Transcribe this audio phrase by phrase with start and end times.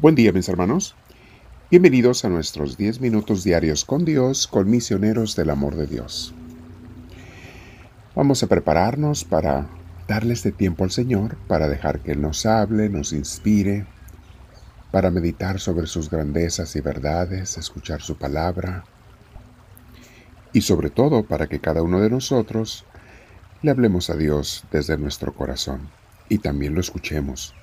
[0.00, 0.94] Buen día mis hermanos.
[1.70, 6.32] Bienvenidos a nuestros 10 minutos diarios con Dios, con misioneros del amor de Dios.
[8.14, 9.68] Vamos a prepararnos para
[10.08, 13.84] darle este tiempo al Señor, para dejar que Él nos hable, nos inspire,
[14.90, 18.84] para meditar sobre sus grandezas y verdades, escuchar su palabra
[20.54, 22.86] y sobre todo para que cada uno de nosotros
[23.60, 25.90] le hablemos a Dios desde nuestro corazón
[26.30, 27.54] y también lo escuchemos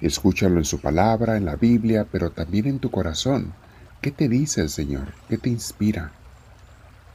[0.00, 3.54] Escúchalo en su palabra, en la Biblia, pero también en tu corazón.
[4.00, 5.14] ¿Qué te dice el Señor?
[5.28, 6.12] ¿Qué te inspira?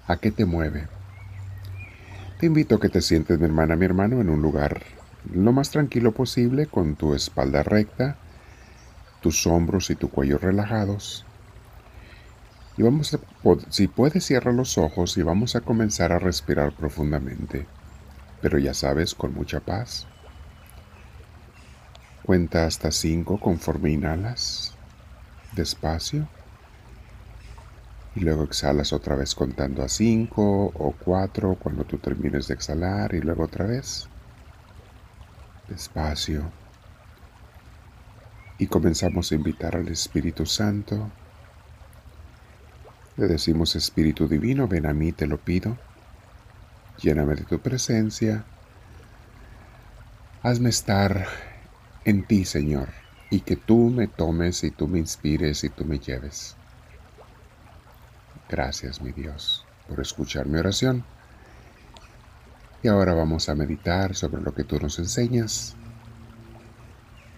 [0.07, 0.87] ¿A qué te mueve?
[2.39, 4.81] Te invito a que te sientes, mi hermana, mi hermano, en un lugar
[5.31, 8.17] lo más tranquilo posible, con tu espalda recta,
[9.21, 11.25] tus hombros y tu cuello relajados.
[12.77, 13.19] Y vamos a,
[13.69, 17.67] si puedes, cierra los ojos y vamos a comenzar a respirar profundamente,
[18.41, 20.07] pero ya sabes, con mucha paz.
[22.23, 24.73] Cuenta hasta cinco conforme inhalas,
[25.53, 26.27] despacio.
[28.15, 33.15] Y luego exhalas otra vez contando a cinco o cuatro cuando tú termines de exhalar
[33.15, 34.07] y luego otra vez.
[35.67, 36.51] Despacio.
[38.57, 41.09] Y comenzamos a invitar al Espíritu Santo.
[43.17, 45.77] Le decimos Espíritu Divino, ven a mí, te lo pido.
[47.01, 48.43] Lléname de tu presencia.
[50.43, 51.27] Hazme estar
[52.05, 52.89] en ti, Señor,
[53.29, 56.55] y que tú me tomes y tú me inspires y tú me lleves.
[58.49, 61.05] Gracias, mi Dios, por escuchar mi oración.
[62.83, 65.75] Y ahora vamos a meditar sobre lo que tú nos enseñas.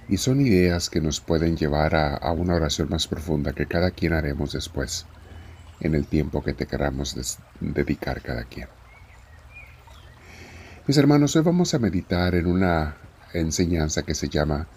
[0.07, 4.13] Y son ideas que nos pueden llevar a, una oración más profunda que cada quien
[4.13, 5.05] haremos después,
[5.81, 8.67] en el tiempo que te queramos dedicar cada quien.
[10.87, 12.95] Mis hermanos, hoy vamos a meditar en una
[13.33, 14.67] enseñanza que se llama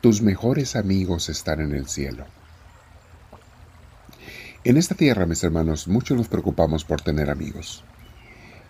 [0.00, 2.24] Tus mejores amigos están en el cielo.
[4.64, 7.84] En esta tierra, mis hermanos, muchos nos preocupamos por tener amigos.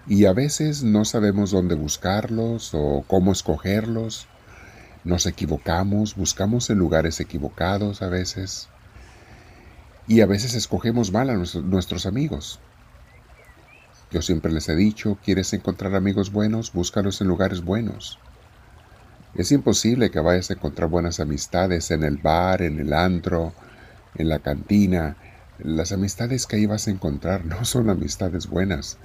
[0.08, 4.26] Y a veces no sabemos dónde buscarlos o cómo escogerlos.
[5.04, 8.68] Nos equivocamos, buscamos en lugares equivocados a veces.
[10.08, 12.58] Y a veces escogemos mal a nuestros amigos.
[14.10, 16.72] Yo siempre les he dicho, ¿quieres encontrar amigos buenos?
[16.72, 18.18] Búscalos en lugares buenos.
[19.36, 23.52] Es imposible que vayas a encontrar buenas amistades en el bar, en el antro,
[24.14, 25.16] en la cantina.
[25.58, 28.96] Las amistades que ahí vas a encontrar no son amistades buenas.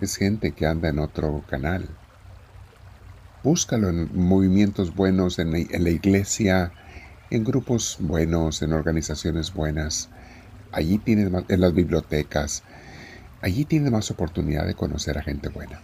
[0.00, 1.88] Es gente que anda en otro canal.
[3.42, 6.72] Búscalo en movimientos buenos, en la, iglesia,
[7.30, 10.10] en grupos buenos, en organizaciones buenas.
[10.70, 12.62] Allí tienes en las bibliotecas.
[13.42, 15.80] Allí tienes más oportunidad de conocer a gente buena.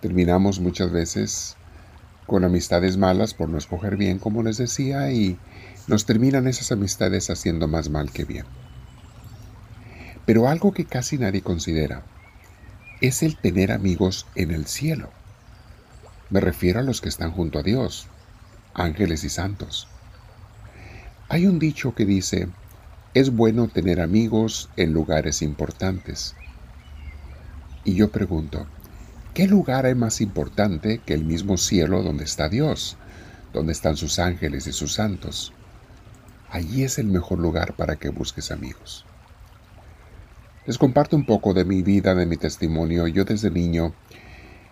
[0.00, 1.56] Terminamos muchas veces
[2.30, 5.36] con amistades malas por no escoger bien, como les decía, y
[5.88, 8.44] nos terminan esas amistades haciendo más mal que bien.
[10.26, 12.04] Pero algo que casi nadie considera
[13.00, 15.10] es el tener amigos en el cielo.
[16.30, 18.06] Me refiero a los que están junto a Dios,
[18.74, 19.88] ángeles y santos.
[21.28, 22.46] Hay un dicho que dice,
[23.12, 26.36] es bueno tener amigos en lugares importantes.
[27.82, 28.68] Y yo pregunto,
[29.34, 32.96] ¿Qué lugar es más importante que el mismo cielo donde está Dios,
[33.52, 35.52] donde están sus ángeles y sus santos?
[36.50, 39.06] Allí es el mejor lugar para que busques amigos.
[40.66, 43.06] Les comparto un poco de mi vida, de mi testimonio.
[43.06, 43.94] Yo desde niño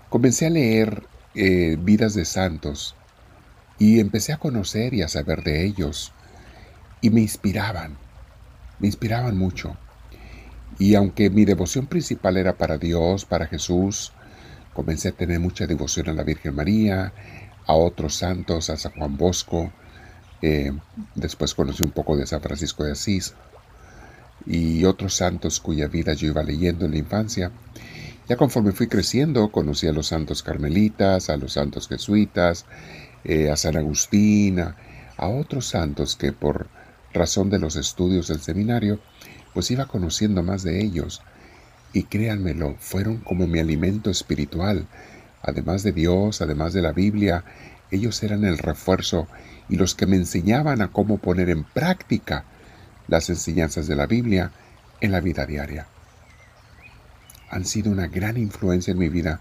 [0.09, 1.05] comencé a leer
[1.37, 2.97] eh, vidas de santos
[3.79, 6.13] y empecé a conocer y a saber de ellos.
[7.01, 7.97] Y me inspiraban,
[8.81, 9.77] me inspiraban mucho.
[10.81, 14.13] Y aunque mi devoción principal era para Dios, para Jesús,
[14.79, 17.13] Comencé a tener mucha devoción a la Virgen María,
[17.67, 19.73] a otros santos, a San Juan Bosco.
[20.41, 20.71] Eh,
[21.17, 23.35] después conocí un poco de San Francisco de Asís
[24.47, 27.51] y otros santos cuya vida yo iba leyendo en la infancia.
[28.29, 32.65] Ya conforme fui creciendo, conocí a los santos carmelitas, a los santos jesuitas,
[33.25, 34.77] eh, a San Agustín, a,
[35.17, 36.69] a otros santos que por
[37.13, 39.01] razón de los estudios del seminario,
[39.55, 41.21] pues iba conociendo más de ellos
[41.93, 44.87] y créanmelo, fueron como mi alimento espiritual.
[45.43, 47.45] Además de Dios, además de la Biblia,
[47.91, 49.29] ellos eran el refuerzo
[49.69, 52.45] y los que me enseñaban a cómo poner en práctica
[53.07, 54.53] las enseñanzas de la Biblia
[55.01, 55.87] en la vida diaria.
[57.51, 59.41] Han sido una gran influencia en mi vida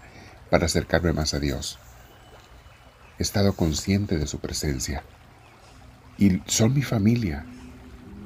[0.50, 1.78] para acercarme más a Dios.
[3.18, 5.02] He estado consciente de su presencia
[6.16, 7.44] y son mi familia,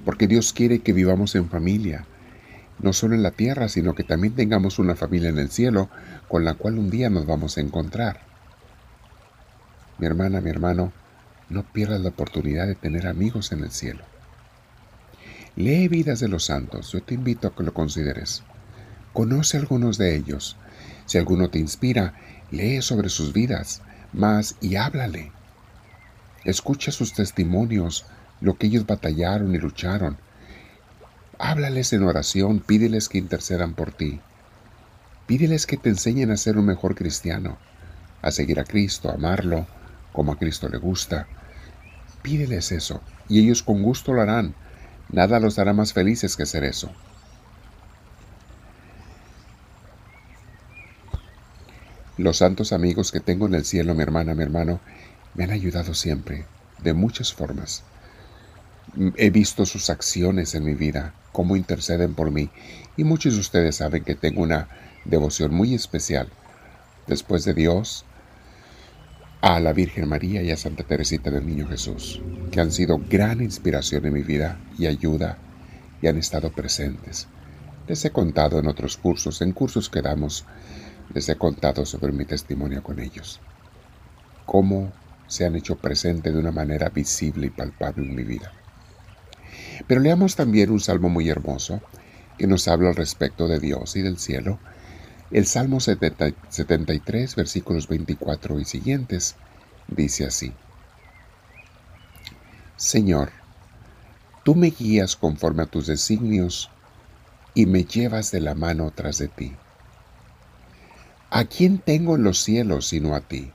[0.04, 2.06] porque Dios quiere que vivamos en familia
[2.82, 5.88] no solo en la tierra, sino que también tengamos una familia en el cielo
[6.28, 8.20] con la cual un día nos vamos a encontrar.
[9.98, 10.92] Mi hermana, mi hermano,
[11.48, 14.04] no pierdas la oportunidad de tener amigos en el cielo.
[15.54, 18.42] Lee vidas de los santos, yo te invito a que lo consideres.
[19.12, 20.56] Conoce algunos de ellos.
[21.04, 22.14] Si alguno te inspira,
[22.50, 23.82] lee sobre sus vidas,
[24.12, 25.30] más y háblale.
[26.44, 28.06] Escucha sus testimonios,
[28.40, 30.16] lo que ellos batallaron y lucharon.
[31.44, 34.20] Háblales en oración, pídeles que intercedan por ti.
[35.26, 37.58] Pídeles que te enseñen a ser un mejor cristiano,
[38.22, 39.66] a seguir a Cristo, a amarlo
[40.12, 41.26] como a Cristo le gusta.
[42.22, 44.54] Pídeles eso, y ellos con gusto lo harán,
[45.10, 46.92] Nada los hará más felices que hacer eso.
[52.16, 54.78] Los santos amigos que tengo en el cielo, mi hermana, mi hermano,
[55.34, 56.46] me han ayudado siempre,
[56.84, 57.82] de muchas formas.
[59.16, 62.50] He visto sus acciones en mi vida, cómo interceden por mí,
[62.96, 64.68] y muchos de ustedes saben que tengo una
[65.04, 66.28] devoción muy especial.
[67.06, 68.04] Después de Dios,
[69.40, 73.40] a la Virgen María y a Santa Teresita del Niño Jesús, que han sido gran
[73.40, 75.38] inspiración en mi vida y ayuda
[76.00, 77.26] y han estado presentes.
[77.88, 80.44] Les he contado en otros cursos, en cursos que damos,
[81.12, 83.40] les he contado sobre mi testimonio con ellos.
[84.46, 84.92] Cómo
[85.26, 88.52] se han hecho presente de una manera visible y palpable en mi vida.
[89.86, 91.80] Pero leamos también un salmo muy hermoso
[92.38, 94.58] que nos habla al respecto de Dios y del cielo
[95.32, 99.36] el Salmo 73, versículos 24 y siguientes,
[99.88, 100.52] dice así.
[102.76, 103.30] Señor,
[104.44, 106.70] tú me guías conforme a tus designios
[107.54, 109.56] y me llevas de la mano tras de ti.
[111.30, 113.52] ¿A quién tengo en los cielos sino a ti?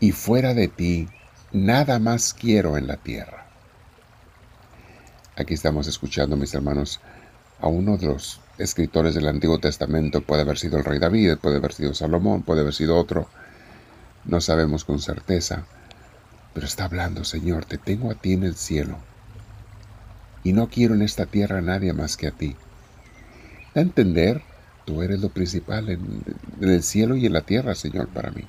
[0.00, 1.08] Y fuera de ti,
[1.52, 3.45] nada más quiero en la tierra.
[5.38, 6.98] Aquí estamos escuchando, mis hermanos,
[7.60, 10.22] a uno de los escritores del Antiguo Testamento.
[10.22, 13.28] Puede haber sido el rey David, puede haber sido Salomón, puede haber sido otro.
[14.24, 15.66] No sabemos con certeza.
[16.54, 18.96] Pero está hablando, Señor, te tengo a ti en el cielo.
[20.42, 22.56] Y no quiero en esta tierra a nadie más que a ti.
[23.74, 24.40] Da a entender,
[24.86, 26.22] tú eres lo principal en,
[26.62, 28.44] en el cielo y en la tierra, Señor, para mí.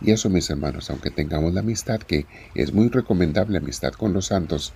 [0.00, 2.26] Y eso, mis hermanos, aunque tengamos la amistad, que
[2.56, 4.72] es muy recomendable amistad con los santos,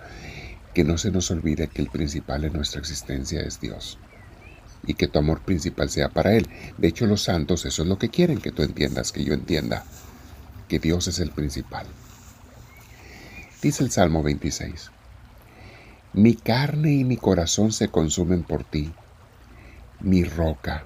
[0.74, 3.98] que no se nos olvide que el principal en nuestra existencia es Dios
[4.86, 6.48] y que tu amor principal sea para Él.
[6.78, 9.84] De hecho, los santos eso es lo que quieren que tú entiendas, que yo entienda,
[10.68, 11.86] que Dios es el principal.
[13.62, 14.90] Dice el Salmo 26,
[16.14, 18.92] Mi carne y mi corazón se consumen por ti,
[20.00, 20.84] mi roca,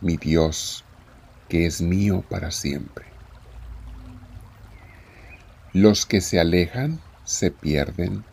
[0.00, 0.84] mi Dios,
[1.48, 3.04] que es mío para siempre.
[5.72, 8.24] Los que se alejan se pierden,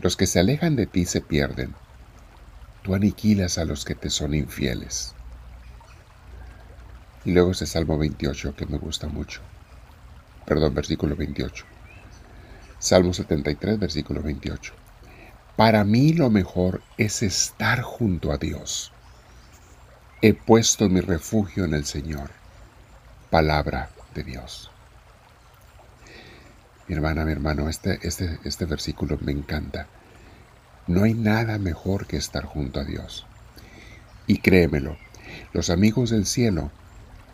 [0.00, 1.74] los que se alejan de ti se pierden
[2.88, 5.14] tú aniquilas a los que te son infieles.
[7.26, 9.42] Y luego ese Salmo 28 que me gusta mucho.
[10.46, 11.66] Perdón, versículo 28.
[12.78, 14.72] Salmo 73, versículo 28.
[15.56, 18.90] Para mí lo mejor es estar junto a Dios.
[20.22, 22.30] He puesto mi refugio en el Señor.
[23.30, 24.70] Palabra de Dios.
[26.88, 29.86] Mi hermana, mi hermano, este, este, este versículo me encanta
[30.88, 33.26] no hay nada mejor que estar junto a Dios.
[34.26, 34.96] Y créemelo,
[35.52, 36.70] los amigos del cielo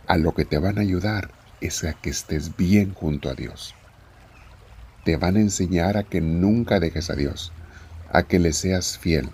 [0.08, 1.30] a lo que te van a ayudar
[1.60, 3.76] es a que estés bien junto a Dios.
[5.04, 7.52] Te van a enseñar a que nunca dejes a Dios,
[8.12, 9.28] a que le seas fiel,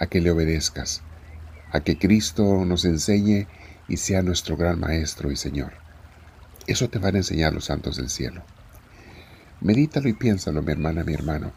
[0.00, 1.02] a que le obedezcas,
[1.70, 3.46] a que Cristo nos enseñe
[3.86, 5.72] y sea nuestro gran Maestro y Señor.
[6.66, 8.42] Eso te van a enseñar los santos del cielo.
[9.62, 11.52] Medítalo y piénsalo, mi hermana, mi hermano.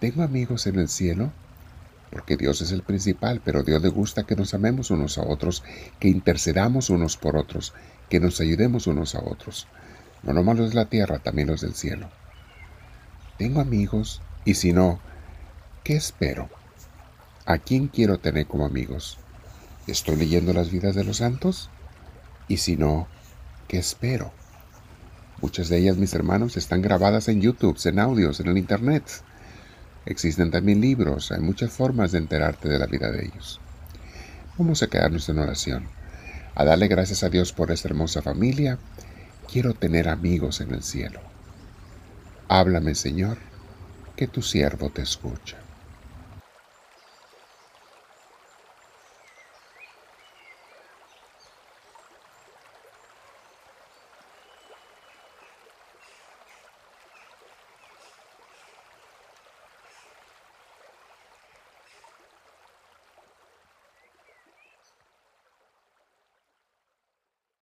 [0.00, 1.30] Tengo amigos en el cielo
[2.10, 5.62] porque Dios es el principal, pero Dios le gusta que nos amemos unos a otros,
[6.00, 7.72] que intercedamos unos por otros,
[8.08, 9.68] que nos ayudemos unos a otros.
[10.22, 12.10] No nomás los de la tierra, también los del cielo.
[13.38, 14.98] Tengo amigos, y si no,
[15.84, 16.48] ¿qué espero?
[17.46, 19.18] ¿A quién quiero tener como amigos?
[19.86, 21.70] ¿Estoy leyendo las vidas de los santos?
[22.48, 23.06] Y si no,
[23.68, 24.32] ¿qué espero?
[25.42, 29.04] Muchas de ellas, mis hermanos, están grabadas en YouTube, en audios, en el Internet.
[30.04, 33.58] Existen también libros, hay muchas formas de enterarte de la vida de ellos.
[34.58, 35.88] Vamos a quedarnos en oración,
[36.54, 38.78] a darle gracias a Dios por esta hermosa familia.
[39.50, 41.20] Quiero tener amigos en el cielo.
[42.48, 43.38] Háblame, Señor,
[44.16, 45.59] que tu siervo te escucha.